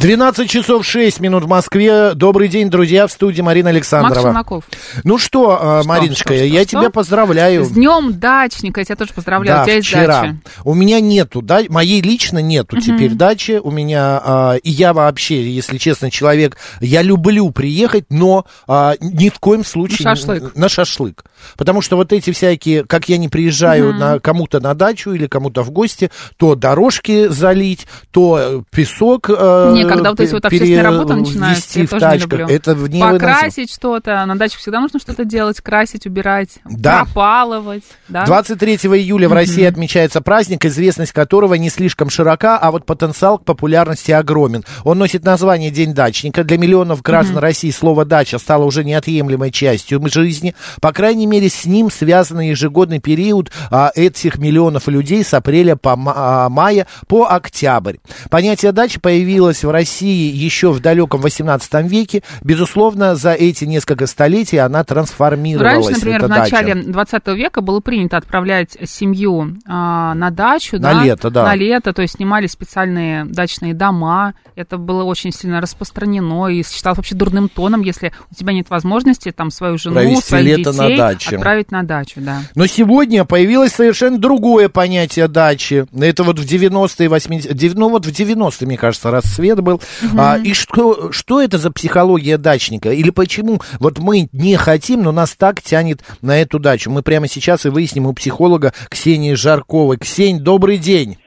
[0.00, 2.14] 12 часов 6 минут в Москве.
[2.14, 4.14] Добрый день, друзья, в студии Марина Александрова.
[4.14, 4.64] Макс Челноков.
[5.02, 6.70] Ну что, а, Мариночка, что, что, я что?
[6.70, 7.64] тебя поздравляю.
[7.64, 9.58] С днем дачника, я тебя тоже поздравляю.
[9.58, 10.22] Да, У тебя есть вчера.
[10.22, 10.36] дача.
[10.62, 13.60] У меня нету, да, моей лично нету теперь дачи.
[13.60, 19.30] У меня, а, и я вообще, если честно, человек, я люблю приехать, но а, ни
[19.30, 20.04] в коем случае...
[20.08, 20.54] На шашлык.
[20.54, 21.24] На шашлык.
[21.56, 25.62] Потому что вот эти всякие, как я не приезжаю на кому-то на дачу или кому-то
[25.62, 31.14] в гости, то дорожки залить, то э, песок э, когда вот эти вот общественные работы
[31.14, 32.30] начинаются, я тоже не тачках.
[32.30, 32.46] люблю.
[32.46, 33.12] Это невыносимо.
[33.12, 34.24] Покрасить что-то.
[34.26, 35.60] На даче всегда нужно что-то делать.
[35.60, 36.58] Красить, убирать.
[36.64, 37.04] Да.
[37.04, 37.84] Пропалывать.
[38.08, 38.24] Да?
[38.26, 43.44] 23 июля в России отмечается праздник, известность которого не слишком широка, а вот потенциал к
[43.44, 44.64] популярности огромен.
[44.84, 46.44] Он носит название День дачника.
[46.44, 50.54] Для миллионов граждан России слово «дача» стало уже неотъемлемой частью жизни.
[50.80, 55.92] По крайней мере, с ним связан ежегодный период а, этих миллионов людей с апреля по
[55.92, 57.96] а, мая по октябрь.
[58.30, 62.22] Понятие дачи появилось в России еще в далеком 18 веке.
[62.42, 65.86] Безусловно, за эти несколько столетий она трансформировалась.
[65.86, 66.40] Раньше, например, в дача.
[66.40, 70.78] начале 20 века было принято отправлять семью а, на дачу.
[70.78, 71.44] На да, лето, да.
[71.44, 74.34] На лето, то есть снимали специальные дачные дома.
[74.56, 79.30] Это было очень сильно распространено и считалось вообще дурным тоном, если у тебя нет возможности
[79.30, 81.36] там свою жену, Провести своих лето на детей даче.
[81.36, 82.42] отправить на дачу, да.
[82.54, 85.86] Но сегодня появилось совершенно другое понятие дачи.
[85.96, 89.82] Это вот в 90-е, 80-е, ну вот в 90-е, мне кажется, расцвет был.
[90.18, 92.90] А, и что, что это за психология дачника?
[92.90, 96.90] Или почему вот мы не хотим, но нас так тянет на эту дачу?
[96.90, 99.98] Мы прямо сейчас и выясним у психолога Ксении Жарковой.
[99.98, 101.18] Ксень, добрый день.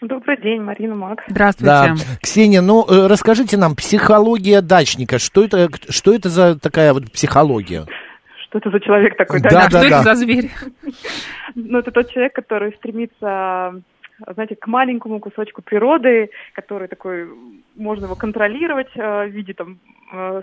[0.00, 1.24] Добрый день, Марина Макс.
[1.28, 1.66] Здравствуйте.
[1.66, 1.94] Да.
[2.22, 7.84] Ксения, ну э, расскажите нам, психология дачника, что это, что это за такая вот психология?
[8.48, 9.40] Что это за человек такой?
[9.40, 10.02] Да, Что да, это да.
[10.02, 10.50] за зверь?
[11.54, 13.82] Ну, это тот человек, который стремится,
[14.26, 17.28] знаете, к маленькому кусочку природы, который такой,
[17.76, 19.78] можно его контролировать э, в виде там
[20.12, 20.42] э,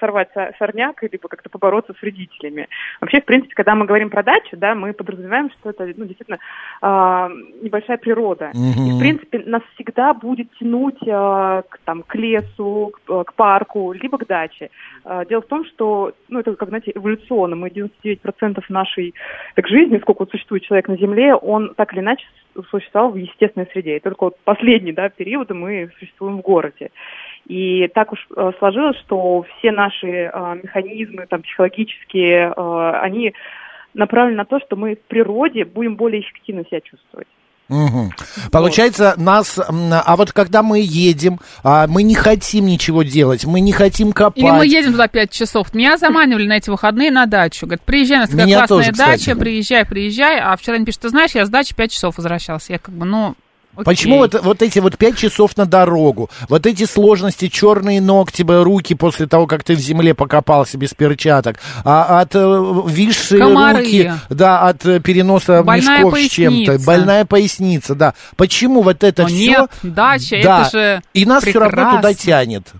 [0.00, 2.68] сорвать со- сорняк, либо как-то побороться с вредителями.
[3.00, 6.38] Вообще, в принципе, когда мы говорим про дачу, да, мы подразумеваем, что это, ну, действительно,
[6.80, 7.30] а,
[7.62, 8.50] небольшая природа.
[8.54, 8.86] Мгм.
[8.86, 13.34] И, в принципе, нас всегда будет тянуть э, к, там, к лесу, к, э, к
[13.34, 14.70] парку, либо к даче.
[15.04, 17.56] Э, Дело в том, что, ну, это, как, знаете, эволюционно.
[17.56, 19.14] Мы 99% нашей
[19.54, 22.24] так, жизни, сколько вот существует человек на Земле, он так или иначе
[22.70, 23.96] существовал в естественной среде.
[23.96, 26.90] И только вот последний, да, период мы существуем в городе.
[27.46, 33.34] И так уж э, сложилось, что все наши э, механизмы там, психологические, э, они
[33.94, 37.28] направлены на то, что мы в природе будем более эффективно себя чувствовать.
[37.72, 38.12] Мгм.
[38.50, 43.60] Получается, нас, м, а вот когда мы едем, а, мы не хотим ничего делать, мы
[43.60, 44.38] не хотим копать.
[44.42, 45.72] Или мы едем туда 5 часов.
[45.74, 47.66] Меня заманивали на эти выходные на дачу.
[47.66, 49.26] Говорят, приезжай, у нас такая Меня классная тоже, кстати.
[49.26, 50.38] дача, приезжай, приезжай.
[50.40, 52.72] А вчера они пишут, ты знаешь, я с дачи 5 часов возвращался.
[52.74, 53.34] Я как бы, ну,
[53.74, 53.84] окей.
[53.84, 58.62] Почему вот, вот эти вот пять часов на дорогу, вот эти сложности, черные ногти, б,
[58.62, 62.38] руки после того, как ты в земле покопался без перчаток, а от э,
[62.88, 63.78] висшие Комары.
[63.78, 66.86] руки, да, от э, переноса Больная мешков с чем-то, поясница.
[66.86, 68.14] больная поясница, да.
[68.36, 69.48] Почему вот это Но все?
[69.48, 72.16] нет, дача, да, это же и нас все равно туда прекрасно.
[72.24, 72.72] тянет.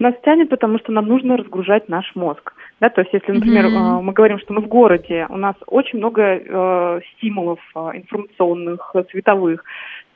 [0.00, 2.52] Нас тянет, потому что нам нужно разгружать наш мозг.
[2.80, 5.98] Да, то есть, если, например, э, мы говорим, что мы в городе, у нас очень
[5.98, 9.64] много э, стимулов э, информационных, цветовых,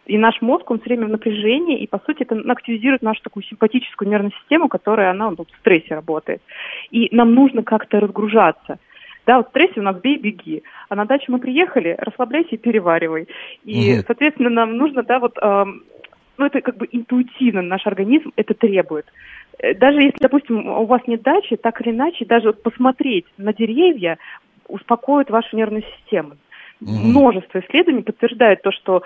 [0.08, 3.44] и наш мозг, он все время в напряжении, и, по сути, это активизирует нашу такую
[3.44, 6.40] симпатическую нервную систему, которая, она вот, в стрессе работает.
[6.90, 8.78] И нам нужно как-то разгружаться.
[9.26, 10.62] Да, вот в стрессе у нас бей, беги.
[10.88, 13.28] А на дачу мы приехали, расслабляйся и переваривай.
[13.64, 14.04] И, Мгм.
[14.06, 15.84] соответственно, нам нужно, да, вот, эм,
[16.38, 19.04] ну, это как бы интуитивно наш организм это требует.
[19.58, 23.52] Э, Даже если, допустим, у вас нет дачи, так или иначе, даже вот посмотреть на
[23.52, 24.16] деревья
[24.68, 26.38] успокоит вашу нервную систему.
[26.80, 27.08] Мгм.
[27.08, 29.02] Множество исследований подтверждает то, что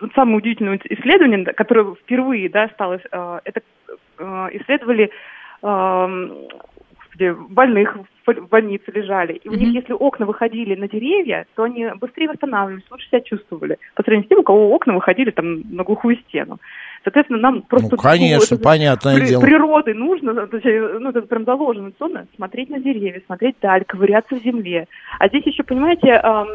[0.00, 3.62] вот самое удивительное исследование, которое впервые да, стало, э, это
[4.18, 5.10] э, исследовали
[5.62, 6.48] эм,
[7.14, 7.96] господи, больных
[8.26, 9.34] в больнице лежали.
[9.34, 13.78] И у них, если окна выходили на деревья, то они быстрее восстанавливались, лучше себя чувствовали.
[13.94, 16.58] По сравнению с тем, у кого окна выходили там на глухую стену.
[17.02, 17.88] Соответственно, нам просто...
[17.90, 19.42] Ну, конечно, это понятное при- дело.
[19.42, 23.84] Природы нужно, то есть, э, ну, это прям заложено сонно, смотреть на деревья, смотреть даль,
[23.84, 24.88] ковыряться в земле.
[25.18, 26.48] А здесь еще, понимаете, эм,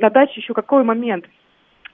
[0.00, 1.24] на даче еще какой момент?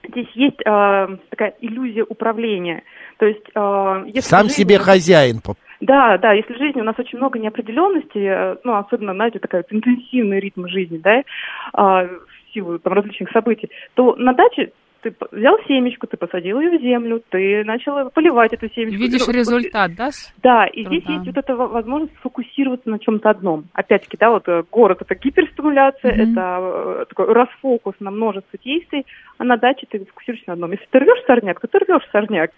[0.09, 2.83] Здесь есть э, такая иллюзия управления.
[3.17, 5.41] То есть, э, если Сам в жизни- себе хозяин.
[5.81, 9.59] да, да, если в жизни у нас очень много неопределенности, э, ну, особенно, знаете, такой
[9.59, 11.23] вот интенсивный ритм жизни, да,
[11.73, 14.71] а, в силу там, различных событий, то на даче
[15.05, 18.99] ты взял семечку, ты посадил ее в землю, ты начал поливать эту семечку.
[18.99, 20.09] Видишь Ну, результат, да?
[20.41, 21.13] Да, и здесь Труда.
[21.13, 23.65] есть вот эта во- возможность сфокусироваться на чем-то одном.
[23.73, 26.31] Опять-таки, да, вот э, город это гиперстимуляция, Мгм.
[26.31, 26.57] это
[27.01, 29.05] э, такой расфокус на множество действий,
[29.37, 30.71] а на даче ты фокусируешься на одном.
[30.71, 32.51] Если ты рвешь сорняк, то ты рвешь сорняк.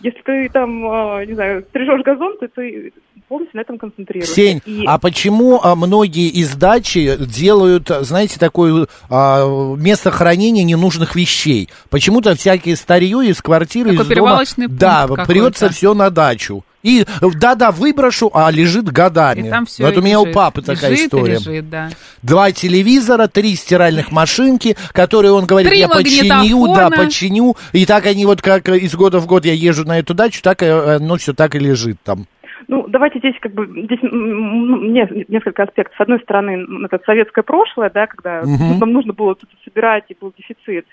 [0.00, 0.84] Если ты там,
[1.20, 2.92] э, не знаю, стрижешь газон, то ты
[3.28, 4.32] полностью на этом концентрируешься.
[4.34, 11.16] Ксень, И- а почему а, многие из дачи делают, знаете, такое а, место хранения ненужных
[11.16, 11.68] вещей?
[11.90, 16.64] Почему-то всякие старье из квартиры, Такой из дома, да, прется все на дачу.
[16.82, 19.48] И да-да, выброшу, а лежит годами.
[19.48, 21.34] И там все вот у меня у папы такая лежит история.
[21.34, 21.88] лежит, да.
[22.22, 27.56] Два телевизора, три стиральных машинки, которые он говорит, Три я починю, да, починю.
[27.72, 30.62] И так они вот как из года в год я езжу на эту дачу, так
[30.62, 32.26] оно все так и лежит там.
[32.68, 35.96] Ну, давайте здесь как бы здесь м, м, не- несколько аспектов.
[35.96, 38.78] С одной стороны, это советское прошлое, да, когда Мгм.
[38.80, 40.84] нам нужно было что-то собирать и был дефицит.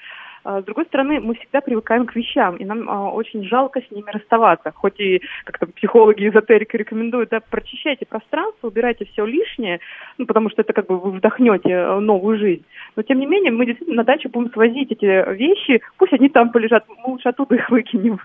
[0.43, 3.91] А с другой стороны, мы всегда привыкаем к вещам, и нам а, очень жалко с
[3.91, 4.71] ними расставаться.
[4.75, 9.79] Хоть и как то психологи, эзотерики рекомендуют, да, прочищайте пространство, убирайте все лишнее,
[10.17, 12.65] ну, потому что это как бы вы вдохнете э, новую жизнь.
[12.95, 16.51] Но тем не менее, мы действительно на дачу будем свозить эти вещи, пусть они там
[16.51, 18.19] полежат, мы лучше оттуда их выкинем.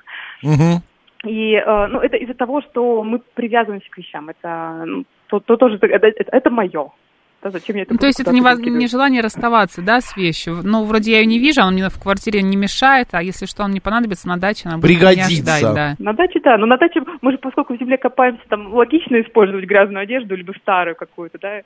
[1.24, 4.28] И э, ну, это из-за того, что мы привязываемся к вещам.
[4.28, 6.90] Это, ну, то, то тоже это, это, это мое.
[7.40, 10.16] Да, зачем я это Ну, то есть это не, воз- не желание расставаться, да, с
[10.16, 10.60] вещью.
[10.64, 13.62] Ну, вроде я ее не вижу, она мне в квартире не мешает, а если что,
[13.62, 15.42] он мне понадобится на даче, она будет меня Пригодится.
[15.42, 15.94] ждать, да.
[16.00, 16.58] На даче, да.
[16.58, 20.52] Но на даче мы же, поскольку в земле копаемся, там логично использовать грязную одежду, либо
[20.60, 21.60] старую какую-то, да.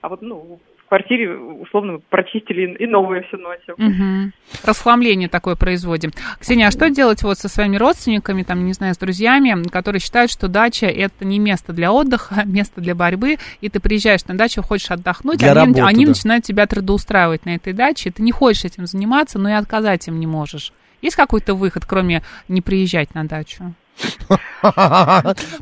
[0.00, 3.74] А вот, ну, квартире, условно, прочистили и новые все носим.
[3.76, 4.32] Мгм.
[4.64, 6.12] Расхламление такое производим.
[6.40, 10.30] Ксения, а что делать вот со своими родственниками, там, не знаю, с друзьями, которые считают,
[10.30, 14.36] что дача это не место для отдыха, а место для борьбы, и ты приезжаешь на
[14.36, 16.10] дачу, хочешь отдохнуть, Для они, работы, они да.
[16.10, 20.20] начинают тебя трудоустраивать на этой даче, ты не хочешь этим заниматься, но и отказать им
[20.20, 20.72] не можешь.
[21.02, 23.74] Есть какой-то выход, кроме не приезжать на дачу?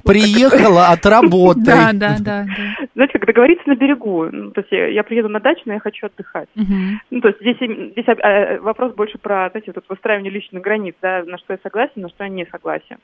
[0.05, 1.65] Приехала, отработай.
[1.65, 2.45] Да, да, да.
[2.47, 2.87] да.
[2.95, 4.29] Знаете, как договориться на берегу.
[4.31, 6.49] Ну, то есть я, приеду на дачу, но я хочу отдыхать.
[6.55, 7.57] Ну, то есть здесь,
[7.93, 12.03] здесь э, вопрос больше про, знаете, вот выстраивание личных границ, да, на что я согласен,
[12.03, 12.99] на что я не согласен.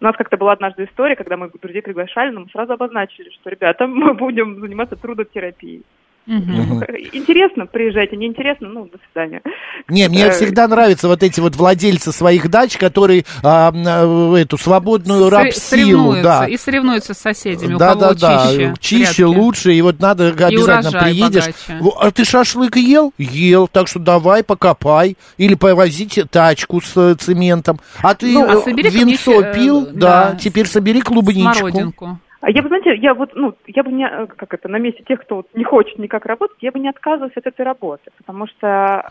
[0.00, 3.50] У нас как-то была однажды история, когда мы друзей приглашали, но мы сразу обозначили, что,
[3.50, 5.84] ребята, мы будем заниматься трудотерапией.
[6.26, 6.84] Мгм.
[7.12, 9.42] Интересно, приезжайте, неинтересно, ну, до свидания.
[9.88, 14.56] Не, мне Э, всегда нравятся вот эти вот владельцы своих дач, которые а, э, эту
[14.56, 16.46] свободную Сре- рабсилу, да.
[16.46, 18.68] И соревнуются с соседями, у Да, кого да, чище.
[18.68, 19.38] да, чище, грядки.
[19.38, 21.44] лучше, и вот надо обязательно приедешь.
[21.68, 21.96] богаче.
[21.98, 23.12] А ты шашлык ел?
[23.18, 27.80] Ел, так что давай покопай, или повозите тачку с э, цементом.
[28.00, 29.86] А ты Ну, а э, винцо мне, э, пил?
[29.92, 31.54] да, Да, теперь собери клубничку.
[31.68, 32.18] Смородинку.
[32.42, 35.04] А я бы, знаете, я вот, ну, я бы не, э, как это, на месте
[35.06, 38.48] тех, кто вот не хочет никак работать, я бы не отказывалась от этой работы, потому
[38.48, 39.06] что...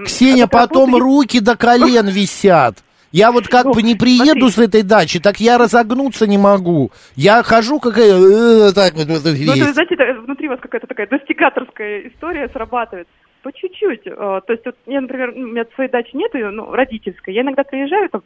[0.00, 2.74] э, Ксения, потом работы- руки до колен висят.
[3.12, 4.50] Я вот как Ну, бы не приеду смотри.
[4.50, 6.90] с этой дачи, так я разогнуться не могу.
[7.14, 9.46] Я хожу какая э, так вот, вот Ну, весь.
[9.46, 13.06] то есть, знаете, это внутри вас какая-то такая достигаторская история срабатывает.
[13.44, 14.06] По чуть-чуть.
[14.06, 17.32] Э, То есть, вот, я, например, у меня своей дачи нет, ну, родительской.
[17.34, 18.22] Я иногда приезжаю, там,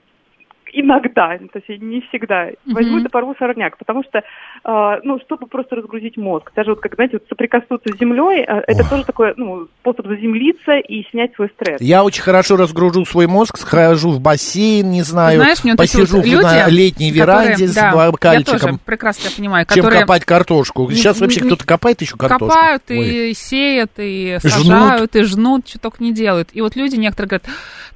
[0.81, 3.07] иногда, то есть не всегда, возьму Мгм.
[3.07, 6.51] и порву сорняк, потому что, э, ну, чтобы просто разгрузить мозг.
[6.55, 10.73] Даже вот, как, знаете, вот соприкоснуться с землей, э, это тоже такой, ну, способ заземлиться
[10.79, 11.81] и снять свой стресс.
[11.81, 16.27] Я очень хорошо разгружу свой мозг, схожу в бассейн, не знаю, Знаешь, мне посижу вот
[16.27, 20.25] люди, на летней веранде которые- с да, Я тоже бокальчиком, прекрасно понимаю, чем которые копать
[20.25, 20.91] картошку.
[20.91, 22.49] Сейчас вообще кто-то копает еще картошку.
[22.49, 23.31] копают Ой.
[23.31, 24.53] и сеют, и Жнут.
[24.53, 26.49] сажают, и жнут, что только не делают.
[26.53, 27.45] И вот люди некоторые говорят,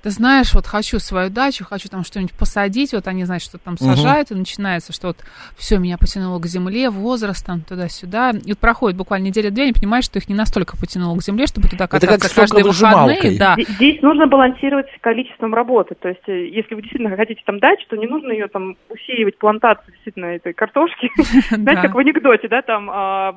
[0.02, 3.76] ты знаешь, вот хочу свою дачу, хочу там что-нибудь посадить, вот они, значит, что там
[3.76, 5.18] сажают, и начинается, что вот
[5.56, 8.30] все, меня потянуло к земле, возраст там туда-сюда.
[8.44, 11.68] И вот проходит буквально неделя-две, они понимают, что их не настолько потянуло к земле, чтобы
[11.68, 13.38] туда как кататься с каждые выходные.
[13.38, 13.56] Да.
[13.58, 15.94] Здесь- нужно балансировать количеством работы.
[15.94, 19.38] То есть, э, если вы действительно хотите там дачу, то не нужно ее там усеивать
[19.38, 21.10] плантацию действительно этой картошки.
[21.50, 23.34] Знаете, как в анекдоте, да, там а,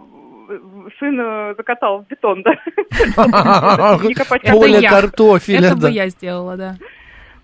[1.00, 2.52] сын э, закатал в бетон, да.
[4.04, 6.76] Не Это Поле картофеля, Это бы я сделала, да.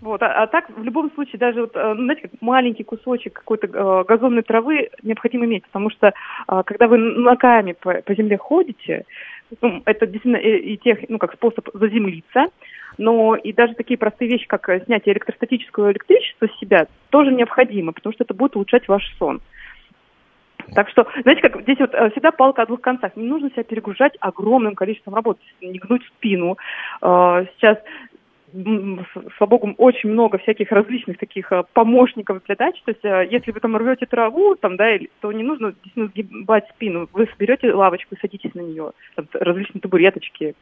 [0.02, 3.34] Вот, а, а так, в любом случае, даже вот, э, ну, знаете, как маленький кусочек
[3.34, 8.38] какой-то э, газонной травы необходимо иметь, потому что э, когда вы ногами по, по земле
[8.38, 9.04] ходите,
[9.62, 12.46] ну, это действительно и, и тех, ну, как способ заземлиться,
[12.98, 17.92] но и даже такие простые вещи, как э, снятие электростатического электричества с себя, тоже необходимо,
[17.92, 19.42] потому что это будет улучшать ваш сон.
[20.76, 23.18] Так что, знаете, как здесь вот э, всегда палка о двух концах.
[23.18, 26.58] Не нужно себя перегружать огромным количеством работы, не гнуть спину.
[27.02, 27.80] Сейчас
[29.38, 32.76] слава богу, очень много всяких различных таких э, помощников для дач.
[32.86, 34.86] То есть, э, если вы там рвете траву, там, да,
[35.22, 37.08] то не нужно действительно сгибать спину.
[37.14, 38.92] Вы соберете лавочку и садитесь на нее.
[39.16, 40.56] Там различные табуреточки.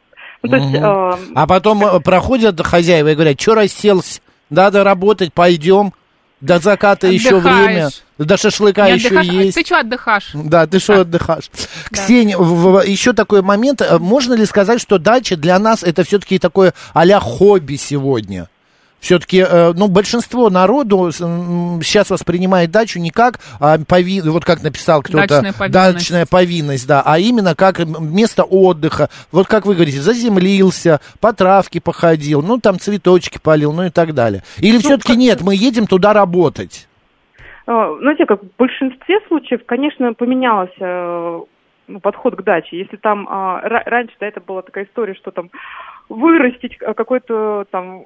[0.44, 0.84] Ну, то есть, Мгм.
[0.84, 5.92] э, А потом э, проходят хозяева и говорят, что расселся, надо работать, пойдем.
[6.40, 7.66] До заката еще Отдыхаешь.
[7.66, 7.90] время,
[8.20, 9.56] до шашлыка Не еще есть.
[9.56, 10.30] Ты что отдыхаешь?
[10.34, 11.50] Да, ты что отдыхаешь?
[11.92, 12.38] Ксения,
[12.86, 13.82] еще такой момент.
[13.82, 18.50] э, Можно ли сказать, что дача для нас это все-таки такое а хобби сегодня?
[19.00, 25.28] Все-таки, ну, большинство народу сейчас воспринимает дачу не как, а, пови- вот как написал кто-то,
[25.28, 25.74] Дачная повинность.
[25.74, 29.10] дачная повинность, да, а именно как место отдыха.
[29.32, 34.14] Вот как вы говорите, заземлился, по травке походил, ну, там цветочки полил, ну и так
[34.16, 34.42] далее.
[34.58, 36.88] Или все-таки нет, мы едем туда работать?
[37.68, 41.40] Э, Знаете, как в большинстве случаев, конечно, поменялось э,
[41.88, 42.78] ну, подход к даче.
[42.80, 45.52] Если там а, ра- раньше, да, это была такая история, что там
[46.10, 48.06] вырастить э, какой-то там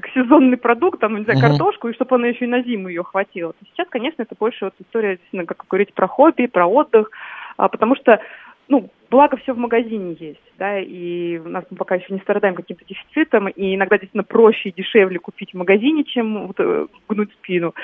[0.00, 3.02] как сезонный продукт, там, не знаю, картошку, и чтобы она еще и на зиму ее
[3.02, 3.52] хватило.
[3.52, 7.10] То Сейчас, конечно, это больше вот история, действительно, как вы говорите, про хобби, про отдых,
[7.56, 8.20] а, потому что,
[8.68, 12.54] ну, благо все в магазине есть, да, и у нас мы пока еще не страдаем
[12.54, 17.32] каким-то дефицитом, и иногда действительно проще и дешевле купить в магазине, чем вот, э, гнуть
[17.32, 17.74] спину.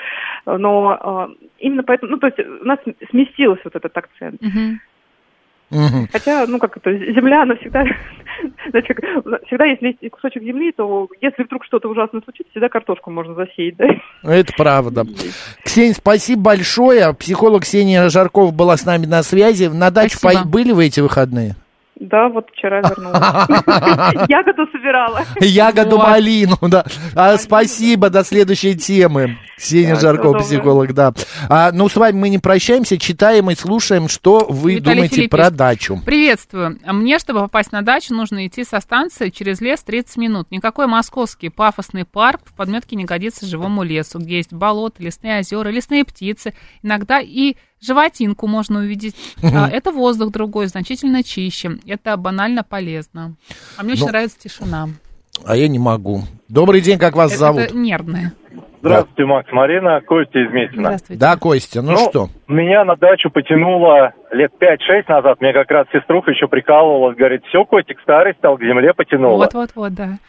[0.45, 2.79] Но э, именно поэтому, ну, то есть у нас
[3.09, 4.41] сместился вот этот акцент.
[4.41, 4.79] Мгм.
[5.71, 6.07] Мгм.
[6.11, 7.83] Хотя, ну, как это, земля, она всегда,
[8.69, 9.05] знаете, как,
[9.47, 13.75] всегда, если есть кусочек земли, то если вдруг что-то ужасное случится, всегда картошку можно засеять,
[13.77, 13.85] да?
[14.23, 15.05] Это правда.
[15.63, 17.13] Ксения, спасибо большое.
[17.13, 19.65] Психолог Ксения Жаркова была с нами на связи.
[19.65, 20.43] На дачу Спасибо.
[20.43, 21.55] по- были вы эти выходные?
[21.99, 23.19] Да, вот вчера вернулась.
[24.29, 25.21] Ягоду собирала.
[25.39, 26.85] Ягоду малину, да.
[27.15, 29.37] А, спасибо, до следующей темы.
[29.57, 31.13] Жаркова, всего психолог, да.
[31.49, 36.01] А, ну, с вами мы не прощаемся, читаем и слушаем, что вы думаете про дачу.
[36.05, 36.79] Приветствую.
[36.85, 40.51] А Мне, чтобы попасть на дачу, нужно идти со станции через лес 30 минут.
[40.51, 45.69] Никакой московский пафосный парк в подметке не годится живому лесу, где есть болота, лесные озера,
[45.69, 46.53] лесные птицы.
[46.83, 49.15] Иногда и животинку можно увидеть.
[49.55, 51.77] А, Это воздух другой, значительно чище.
[51.87, 53.35] Это банально полезно.
[53.77, 54.87] А мне очень Ну, нравится тишина.
[55.45, 56.21] А я не могу.
[56.49, 57.61] Добрый день, как вас зовут?
[57.61, 58.33] Это нервное.
[58.81, 60.83] Здравствуйте, Макс Марина, Костя из Метина.
[60.83, 61.19] Здравствуйте.
[61.19, 62.29] Да, Костя, ну, что?
[62.47, 65.41] Меня на дачу потянуло лет 5-6 назад.
[65.41, 67.17] Мне как раз сеструха еще прикалывалась.
[67.17, 69.37] Говорит, все, котик старый стал, к земле потянуло.
[69.37, 70.19] Вот-вот-вот, да.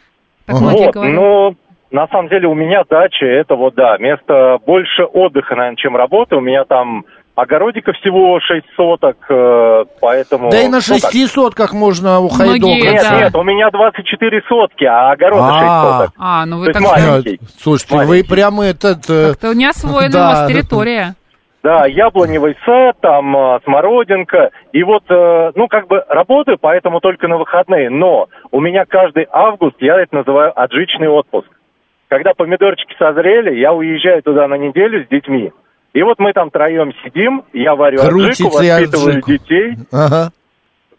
[0.47, 1.55] Так многие Вот, ну,
[1.91, 6.35] на самом деле у меня дача, это вот, да, место больше отдыха, наверное, чем работы.
[6.35, 7.05] У меня там
[7.37, 10.49] огородика всего 6 соток, э, поэтому...
[10.49, 10.83] Да и на ну, так.
[10.83, 12.91] шести сотках можно Многие, ухайдокаться.
[12.91, 13.19] Нет, да.
[13.21, 15.83] нет, у меня 24 сотки, а огорода 6 А.
[15.83, 16.15] соток.
[16.17, 17.31] А, ну вы То так маленький.
[17.31, 18.29] Нет, Слушайте, вы Маленький.
[18.29, 19.09] прямо этот...
[19.09, 21.15] э, как-то не освоена Да, у вас территория.
[21.61, 24.49] Да, яблоневый сад, там э, смородинка.
[24.71, 27.91] И вот, э, ну, как бы работаю, поэтому только на выходные.
[27.91, 31.47] Но у меня каждый август, я это называю отжичный отпуск.
[32.07, 35.51] Когда помидорчики созрели, я уезжаю туда на неделю с детьми.
[35.97, 39.31] И вот мы там троем сидим, я варю Крутите аджику, воспитываю аджику.
[39.31, 39.77] детей.
[39.91, 40.29] Ага.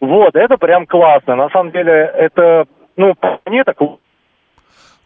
[0.00, 1.36] Вот, это прям классно.
[1.36, 2.64] На самом деле, это,
[2.96, 3.14] ну,
[3.46, 3.76] мне так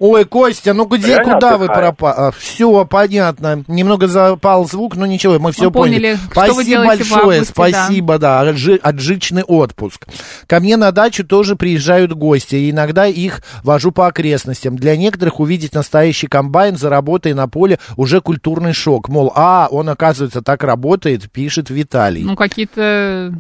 [0.05, 1.95] Ой, Костя, ну где, Реально куда вы отдыхаю.
[1.95, 2.35] пропали?
[2.37, 3.63] Все, понятно.
[3.69, 7.45] Немного запал звук, но ничего, мы все Мы поняли, что вы Спасибо большое, августе, да.
[7.53, 10.09] спасибо, да, отжи- отжичный отпуск.
[10.49, 14.75] Ко мне на дачу тоже приезжают гости, и иногда их вожу по окрестностям.
[14.75, 19.09] Для некоторых увидеть настоящий комбайн за работой на поле уже культурный шок.
[19.09, 22.25] Мол, а, он, оказывается, так работает, пишет Виталий.
[22.25, 23.33] Ну, какие-то...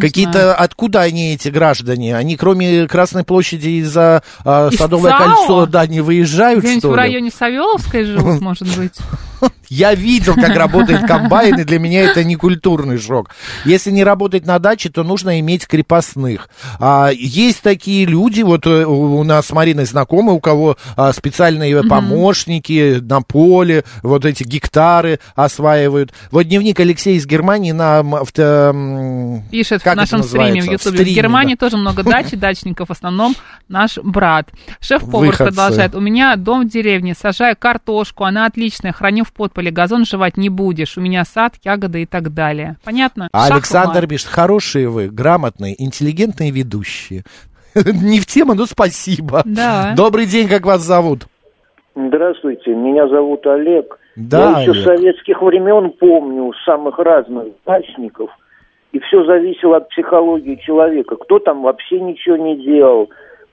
[0.00, 2.16] Какие-то, откуда они, эти граждане?
[2.16, 5.18] Они, кроме Красной площади из-за Из Садовое ЦАО?
[5.18, 6.96] кольцо, да, не выезжают, что в ли?
[6.96, 8.94] районе Савеловской живут, может быть.
[9.68, 13.30] Я видел, как работает комбайн, и для меня это не культурный шок.
[13.64, 16.48] Если не работать на даче, то нужно иметь крепостных.
[16.78, 21.82] А, есть такие люди, вот э, у нас с Мариной знакомы, у кого а, специальные
[21.84, 26.12] помощники на поле, вот эти гектары осваивают.
[26.30, 30.64] Вот дневник Алексея из Германии нам авто, м, Пишет как в нашем стриме в?
[30.64, 30.76] Ютубе.
[30.78, 31.66] В стриме, Германии да.
[31.66, 33.34] тоже много дач и дачников, в основном
[33.68, 34.48] наш брат.
[34.80, 35.44] Шеф-повар Выходцы.
[35.44, 35.94] продолжает.
[35.94, 40.48] У меня дом в деревне, сажаю картошку, она отличная, храню в подполе, газон жевать не
[40.48, 42.76] будешь, у меня сад, ягоды и так далее.
[42.84, 43.28] Понятно?
[43.32, 44.10] А Шах Александр мат.
[44.10, 47.22] пишет, хорошие вы, грамотные, интеллигентные ведущие.
[47.74, 49.42] Не в тему, но спасибо.
[49.44, 49.94] Да.
[49.96, 51.26] Добрый день, как вас зовут?
[51.94, 53.98] Здравствуйте, меня зовут Олег.
[54.16, 54.82] Да, Я еще Олег.
[54.82, 58.30] с советских времен помню самых разных дачников.
[58.92, 61.14] И все зависело от психологии человека.
[61.16, 63.08] Кто там вообще ничего не делал,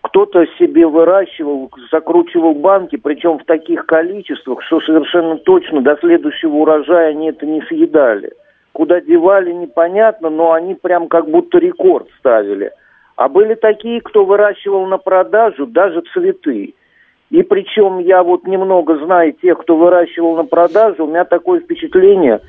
[0.07, 7.09] кто-то себе выращивал, закручивал банки, причем в таких количествах, что совершенно точно до следующего урожая
[7.09, 8.31] они это не съедали.
[8.71, 12.71] Куда девали, непонятно, но они прям как будто рекорд ставили.
[13.17, 16.73] А были такие, кто выращивал на продажу даже цветы.
[17.29, 22.39] И причем я вот немного знаю тех, кто выращивал на продажу, у меня такое впечатление,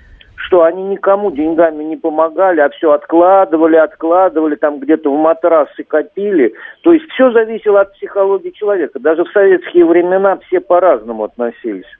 [0.48, 6.54] что они никому деньгами не помогали, а все откладывали, откладывали, там где-то в матрасы копили.
[6.82, 8.98] То есть все зависело от психологии человека.
[8.98, 11.97] Даже в советские времена все по-разному относились.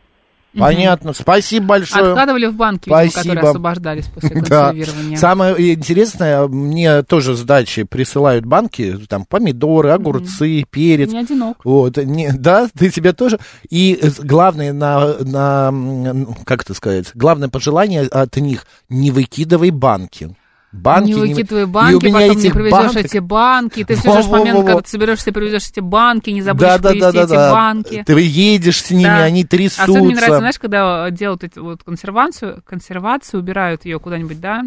[0.59, 1.13] Понятно.
[1.13, 2.09] Спасибо большое.
[2.09, 3.35] Откладывали в банки, видимо, Спасибо.
[3.35, 4.69] которые освобождались после Да.
[4.69, 5.17] консервирования.
[5.17, 11.13] Самое интересное, мне тоже с дачи присылают банки, там помидоры, огурцы, перец.
[11.13, 11.59] Не одинок.
[11.65, 13.39] Вот, не, да, ты тебе тоже.
[13.71, 20.35] И главное на, на, как это сказать, главное пожелание от них, не выкидывай банки.
[20.71, 23.85] Банки не вы- выкидывай И у банки, меня потом не привезешь банок- эти банки.
[23.85, 24.39] Ты все Во-во-во-во.
[24.39, 27.31] момент, когда ты соберешься, привезешь эти банки, не забудешь Да, да, привезти да, да, эти
[27.33, 27.53] да.
[27.53, 28.03] банки.
[28.07, 29.23] Ты едешь с ними, Да.
[29.25, 29.85] они трясутся.
[29.85, 34.63] Особенно мне нравится, знаешь, когда делают эти вот консервацию, консервацию, убирают ее куда-нибудь, да,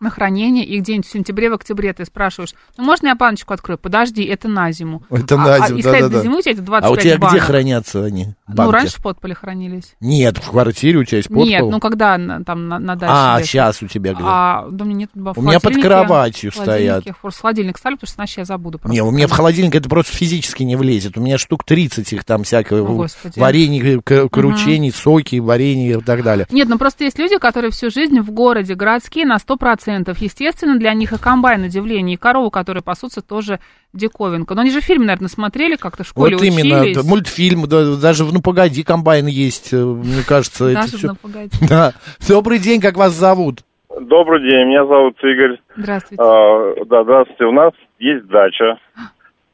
[0.00, 3.76] на хранение, и где-нибудь в сентябре, в октябре ты спрашиваешь, ну, можно я баночку открою?
[3.78, 5.02] Подожди, это на зиму.
[5.10, 6.16] Это А- на а- зиму, И стоит да-да-да.
[6.16, 7.34] до зимы у тебя эти 25 А у тебя банок.
[7.36, 8.26] где хранятся они?
[8.48, 8.72] Ну, банки?
[8.72, 9.94] раньше в подполе хранились.
[10.00, 11.46] Нет, в квартире у тебя есть подпол?
[11.46, 13.12] Нет, ну, когда на- там на, на даче.
[13.14, 13.48] А, где-то.
[13.50, 14.22] сейчас у тебя где?
[14.24, 17.04] А, да, у меня нет в У меня под кроватью стоят.
[17.22, 18.78] В холодильник ставлю, потому что иначе я забуду.
[18.78, 18.94] просто.
[18.94, 21.18] Не, у меня в холодильник это просто физически не влезет.
[21.18, 23.04] У меня штук 30 их там всякого.
[23.04, 26.46] О, варенье, к- кручений, соки, варенье и так далее.
[26.50, 29.89] Нет, ну просто есть люди, которые всю жизнь в городе, городские на 100%.
[30.20, 33.60] Естественно, для них и комбайн удивление, и коровы, которые пасутся, тоже
[33.92, 34.54] диковинка.
[34.54, 37.04] Но они же фильм, наверное, смотрели, как-то в школе вот именно, учились.
[37.04, 40.72] мультфильм, да, даже в «Ну, погоди» комбайн есть, э, мне кажется.
[40.72, 41.50] Даже в «Ну, погоди».
[41.68, 41.92] Да.
[42.28, 43.60] Добрый день, как вас зовут?
[44.00, 45.58] Добрый день, меня зовут Игорь.
[45.76, 46.22] Здравствуйте.
[46.22, 47.44] А, да, здравствуйте.
[47.44, 48.78] У нас есть дача.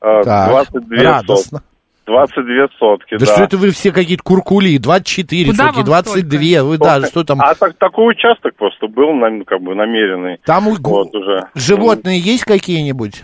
[0.01, 1.59] А, Так, 22 радостно.
[1.59, 1.67] сотки.
[2.07, 3.27] 22 сотки, Да, да.
[3.27, 7.41] что это вы все какие-то куркули, 24 Куда сотки, вам 22, вы, да, что там?
[7.41, 10.39] А так, такой участок просто был, на- как бы, намеренный.
[10.45, 11.47] Там вот уже.
[11.55, 13.23] Животные есть какие-нибудь?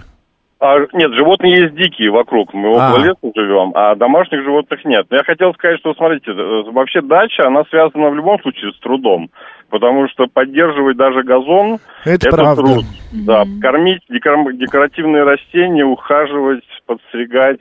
[0.64, 2.90] А, нет, животные есть дикие вокруг, мы А.
[2.92, 5.06] около леса живем, а домашних животных нет.
[5.10, 8.78] Но я хотел сказать, что, смотрите, э, вообще дача, она связана в любом случае с
[8.78, 9.30] трудом,
[9.70, 12.62] потому что поддерживать даже газон, Это правда.
[12.62, 12.84] труд.
[13.12, 17.58] Да, кормить декор- декоративные растения, ухаживать, подстригать,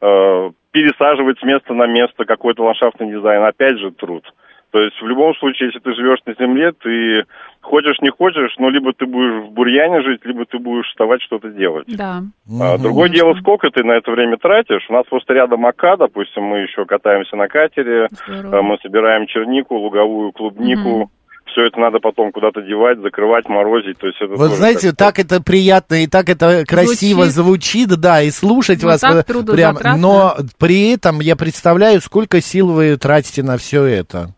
[0.00, 4.24] пересаживать с места на место какой-то ландшафтный дизайн, опять же труд.
[4.72, 7.24] То есть в любом случае, если ты живешь на земле, ты
[7.62, 11.48] хочешь, не хочешь, но либо ты будешь в бурьяне жить, либо ты будешь вставать что-то
[11.48, 11.86] делать.
[11.96, 12.22] Да.
[12.60, 14.84] А, Другое дело, сколько ты на это время тратишь.
[14.90, 18.62] У нас просто рядом Ака, допустим, мы еще катаемся на катере, Здорово.
[18.62, 21.10] мы собираем чернику, луговую клубнику.
[21.46, 23.98] Все это надо потом куда-то девать, закрывать, морозить.
[23.98, 28.22] То есть это Вот знаете, как- так это приятно и так это красиво звучит, да,
[28.22, 29.76] и слушать Вот вас так прям.
[30.00, 34.34] Но при этом я представляю, сколько сил вы тратите на все это.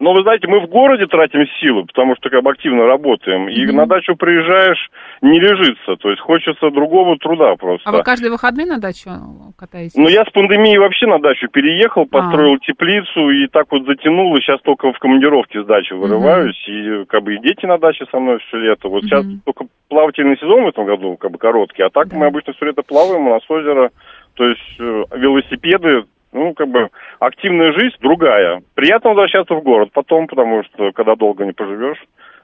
[0.00, 3.48] Ну, вы знаете, мы в городе тратим силы, потому что как бы активно работаем.
[3.48, 4.90] И на дачу приезжаешь,
[5.22, 5.96] не лежится.
[5.96, 7.88] То есть хочется другого труда просто.
[7.88, 9.10] А вы каждые выходные на дачу
[9.56, 9.96] катаетесь?
[9.96, 14.40] Ну, я с пандемией вообще на дачу переехал, построил теплицу и так вот затянул, и
[14.40, 18.20] сейчас только в командировке с дачи вырываюсь, и как бы и дети на даче со
[18.20, 18.88] мной все лето.
[18.88, 22.52] Вот сейчас только плавательный сезон в этом году, как бы короткий, а так мы обычно
[22.52, 23.90] все лето плаваем у нас озеро,
[24.34, 28.62] то есть э, велосипеды, ну, как бы активная жизнь другая.
[28.74, 32.02] Приятно возвращаться в город потом, потому что когда долго не поживешь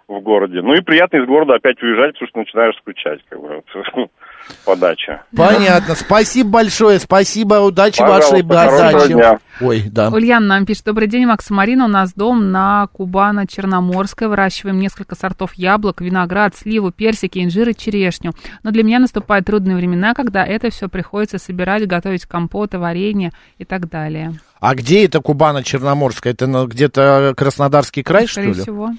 [0.08, 0.60] в городе.
[0.60, 3.62] Ну и приятно из города опять уезжать, потому что начинаешь скучать, как бы,
[4.48, 5.22] вот, по даче.
[5.34, 5.94] Понятно.
[5.94, 6.98] Спасибо большое.
[6.98, 7.54] Спасибо.
[7.54, 9.12] Удачи Пожалуйста, вашей хорошего даче.
[9.14, 9.38] дня.
[9.60, 10.10] Ой, да.
[10.10, 10.84] Ульяна нам пишет.
[10.84, 11.84] Добрый день, Макс Марина.
[11.84, 14.28] У нас дом на Кубано-Черноморской.
[14.28, 18.32] Выращиваем несколько сортов яблок, виноград, сливу, персики, инжир и черешню.
[18.62, 23.64] Но для меня наступают трудные времена, когда это все приходится собирать, готовить компоты, варенье и
[23.64, 24.34] так далее.
[24.64, 26.32] А где это Кубана-Черноморская?
[26.32, 28.62] Это где-то Краснодарский край, Скорее что ли?
[28.62, 28.90] всего.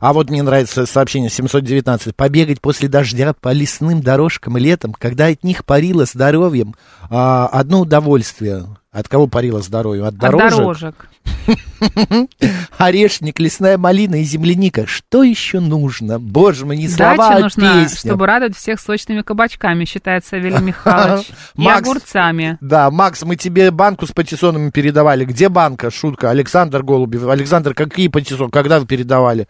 [0.00, 2.16] А вот мне нравится сообщение 719.
[2.16, 6.74] Побегать после дождя по лесным дорожкам летом, когда от них парило здоровьем,
[7.10, 8.64] а, одно удовольствие.
[8.92, 10.04] От кого парило здоровьем?
[10.04, 10.58] От От дорожек?
[10.58, 11.08] дорожек.
[12.78, 14.86] Орешник, лесная малина и земляника.
[14.86, 16.18] Что еще нужно?
[16.18, 18.10] Боже мой, не слова, Дача а нужна, песня.
[18.10, 21.28] чтобы радовать всех сочными кабачками, считает Савелий Михайлович.
[21.56, 21.82] И Макс.
[21.82, 22.58] огурцами.
[22.60, 25.24] Да, Макс, мы тебе банку с патиссонами передавали.
[25.24, 25.90] Где банка?
[25.90, 26.30] Шутка.
[26.30, 27.28] Александр Голубев.
[27.28, 28.50] Александр, какие патиссон?
[28.50, 29.46] Когда вы передавали?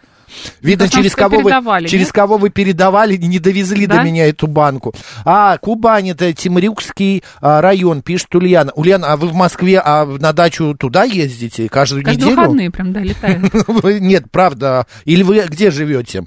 [0.61, 2.13] Видно, Потому через кого, вы, передавали, через нет?
[2.13, 3.97] кого вы передавали, не довезли Да?
[3.99, 4.95] до меня эту банку.
[5.25, 8.73] А, Кубань, это Тимрюкский а, район, пишет Ульяна.
[8.75, 12.37] Ульяна, а вы в Москве а на дачу туда ездите каждую Каждые неделю?
[12.41, 13.53] выходные прям, да, летают.
[13.67, 14.87] Вы- Нет, правда.
[15.05, 16.25] Или вы где живете?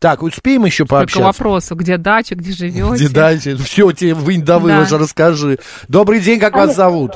[0.00, 1.24] Так, успеем еще Только пообщаться?
[1.24, 2.82] вопросы, где дача, где живете.
[2.94, 3.56] Где дача?
[3.58, 4.58] Все, тебе вынь да Да.
[4.58, 5.58] выложи, расскажи.
[5.88, 7.12] Добрый день, как вас зовут?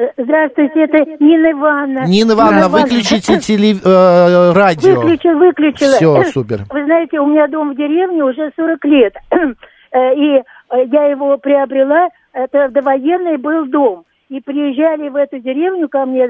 [0.00, 2.06] Э, Здравствуйте, это Нина Ивановна.
[2.06, 4.98] Нина Ивановна, выключите теле- э, радио.
[4.98, 5.90] Выключила, выключила.
[5.96, 6.60] Все, супер.
[6.70, 9.14] Вы знаете, у меня дом в деревне уже 40 лет.
[9.92, 14.04] Э, И э, я его приобрела, это довоенный был дом.
[14.28, 16.28] И приезжали в эту деревню ко мне,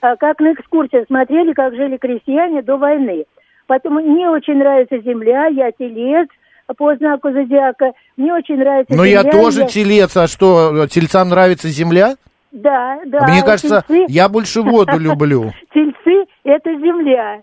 [0.00, 3.26] как на экскурсию, смотрели, как жили крестьяне до войны.
[3.66, 6.28] Поэтому мне очень нравится земля, я телец
[6.78, 7.92] по знаку зодиака.
[8.16, 9.20] Мне очень нравится Ну, земля.
[9.20, 12.14] я тоже телец, а что, тельцам нравится земля?
[12.54, 13.26] Да, да.
[13.26, 15.50] Мне а кажется, тельцы- я больше воду люблю.
[15.74, 17.42] Тельцы– это земля.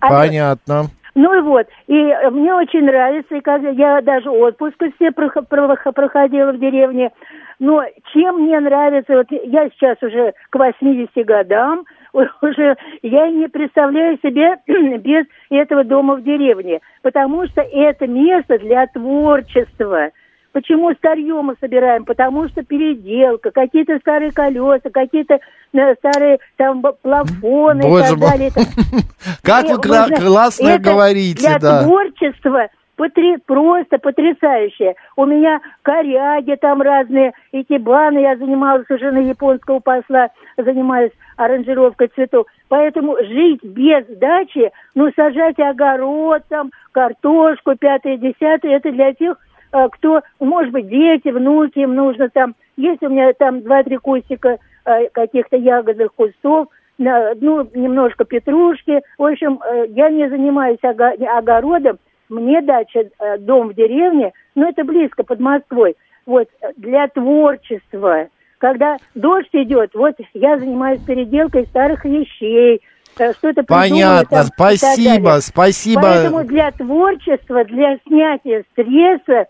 [0.00, 0.84] А- Понятно.
[1.14, 1.94] Ну и вот, и
[2.30, 7.10] мне очень нравится, и как я даже отпуск все прох- прох- проходила в деревне.
[7.58, 14.18] Но чем мне нравится, вот я сейчас уже к 80 годам, уже я не представляю
[14.22, 20.10] себя без этого дома в деревне, потому что это место для творчества.
[20.52, 22.04] Почему старье мы собираем?
[22.04, 25.38] Потому что переделка, какие-то старые колеса, какие-то
[25.72, 28.30] э, старые там плафоны и Боже так мой.
[28.30, 28.50] далее.
[29.42, 31.84] Как И, вы классно говорите, для да.
[31.84, 32.68] творчества
[33.00, 34.94] потри- просто потрясающе.
[35.16, 42.46] У меня коряги там разные, икебаны, я занималась уже на японского посла, занимаюсь аранжировкой цветов.
[42.68, 49.38] Поэтому жить без дачи, ну, сажать огород, там, картошку, пятое, десятое, это для тех,
[49.70, 55.08] кто, может быть, дети, внуки, им нужно там, есть у меня там два-три кустика э,
[55.12, 59.00] каких-то ягодных кустов, ну, немножко петрушки.
[59.16, 61.98] В общем, э, я не занимаюсь ого- огородом.
[62.28, 65.96] Мне дача, э, дом в деревне, но это близко, под Москвой.
[66.26, 68.26] Вот, э, для творчества.
[68.58, 72.82] Когда дождь идет, вот я занимаюсь переделкой старых вещей,
[73.18, 76.02] э, что-то Понятно, там спасибо, спасибо.
[76.02, 79.46] Поэтому для творчества, для снятия стресса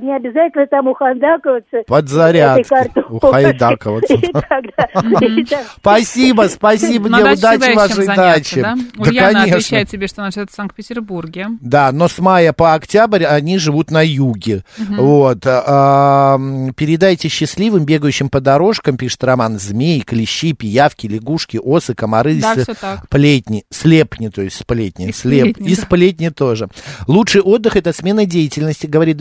[0.00, 1.78] не обязательно там ухайдаковаться.
[1.86, 3.16] Подзарядки, этой картошкой.
[3.16, 4.16] ухайдаковаться.
[5.78, 8.16] Спасибо, спасибо, На мне даче всегда удачи вашей чем заняться,
[8.56, 8.62] даче.
[8.62, 8.76] да?
[8.98, 11.46] Ульяна отвечает тебе, что она живет в Санкт-Петербурге.
[11.60, 14.64] Да, но с мая по октябрь они живут на юге.
[14.78, 15.38] Вот.
[15.46, 16.38] а,
[16.76, 22.62] передайте счастливым, бегающим по дорожкам, пишет Роман, змеи, клещи, пиявки, лягушки, осы, комары, Да, с-
[22.62, 23.08] всё так.
[23.08, 26.68] плетни, слепни, то есть сплетни, слеп, сплетни, и сплетни тоже.
[27.06, 29.16] Лучший отдых это смена деятельности, говорит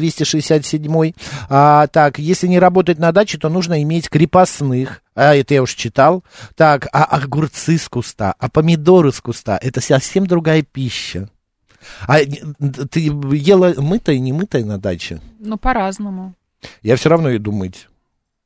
[0.58, 1.16] 267-й.
[1.50, 5.02] А, так, если не работать на даче, то нужно иметь крепостных.
[5.16, 6.24] А, это я уж читал.
[6.56, 11.30] Так, а огурцы с куста, а помидоры с куста, это совсем другая пища.
[12.08, 15.22] А ты ела мытое, не мытое на даче?
[15.40, 16.34] Ну, по-разному.
[16.82, 17.88] Я все равно иду мыть.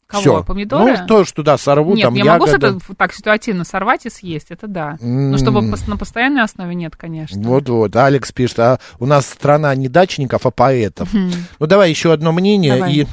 [0.10, 0.44] Кого, Всё.
[0.44, 0.98] помидоры?
[1.02, 2.72] Ну, то, что да, сорву, Нет, там я могу ягода.
[2.80, 4.96] что-то так ситуативно сорвать и съесть, это да.
[5.02, 5.72] Но чтобы М.
[5.72, 7.40] пос- на постоянной основе нет, конечно.
[7.48, 11.14] Вот-вот, Алекс пишет, а у нас страна не дачников, а поэтов.
[11.14, 11.30] Мгм.
[11.60, 12.92] Ну, давай еще одно мнение Давай.
[12.94, 13.06] и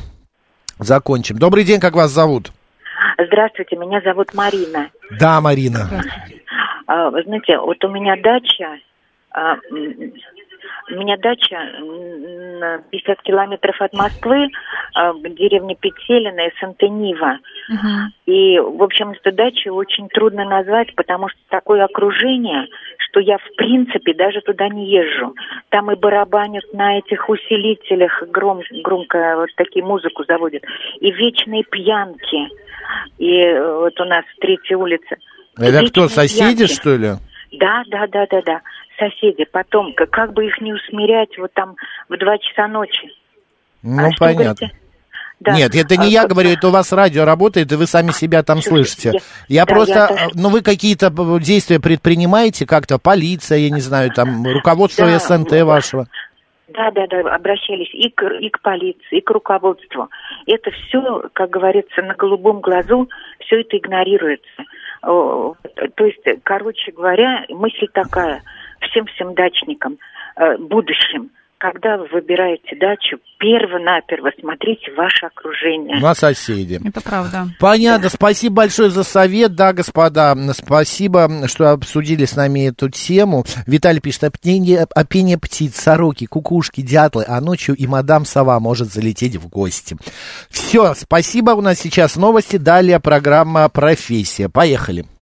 [0.79, 1.37] закончим.
[1.39, 2.51] Добрый день, как вас зовут?
[3.19, 4.89] Здравствуйте, меня зовуд Марина.
[5.21, 6.03] Да, Марина.
[6.87, 8.79] А, Вы знаете, вот у меня дача,
[9.33, 9.57] а,
[10.89, 11.59] у меня дача
[12.59, 14.49] на 50 километров от Москвы,
[14.95, 17.39] а, в деревне Петелино и Сантенива.
[18.27, 22.67] И, в общем, эту дачу очень трудно назвать, потому что такое окружение,
[22.99, 25.35] что я, в принципе, даже туда не езжу.
[25.71, 30.63] Там и барабанят на этих усилителях, гром, громко вот такие музыку заводят,
[31.01, 32.49] и вечные пьянки.
[33.19, 35.17] И э, вот у нас третья улица.
[35.59, 36.73] Это кто, соседи, пьянки.
[36.73, 37.09] что ли?
[37.53, 38.61] Да, да, да, да, да.
[38.99, 39.45] Соседи.
[39.45, 41.77] Потом, к- как бы их не усмирять вот там
[42.09, 43.11] в два часа ночи.
[43.83, 44.71] Ну, А понятно.
[45.39, 45.53] Да.
[45.55, 48.43] Нет, это не А, я говорю, это у вас радио работает, и вы сами себя
[48.43, 49.11] там слышите.
[49.13, 53.69] я- Я да, просто, я даже- ну вы какие-то б- действия предпринимаете, как-то полиция, я
[53.71, 56.07] не знаю, там руководство Да, СНТ вашего.
[56.69, 60.09] Да, да, да, обращались и к, и к полиции, и к руководству.
[60.47, 63.09] Это все, как говорится, на голубом глазу,
[63.41, 64.65] все это игнорируется.
[65.03, 65.55] То
[66.05, 68.43] есть, короче говоря, мысль такая,
[68.91, 69.99] всем-всем дачникам,
[70.37, 75.99] э, будущим, когда вы выбираете дачу, перво-наперво смотрите ваше окружение.
[76.01, 76.79] На соседи.
[76.85, 77.49] Это правда.
[77.59, 83.45] Понятно, спасибо большое за совет, да, господа, спасибо, что обсудили с нами эту тему.
[83.67, 88.61] Виталий пишет, о пение, о пение птиц, сороки, кукушки, дятлы, а ночью и мадам сова
[88.61, 89.97] может залететь в гости.
[90.51, 94.51] Все, спасибо, у нас сейчас новости, далее программа «Профессия».
[94.51, 95.07] Поехали.